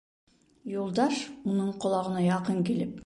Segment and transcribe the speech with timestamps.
[0.75, 1.21] Юлдаш,
[1.53, 2.99] уның ҡолағына яҡын килеп: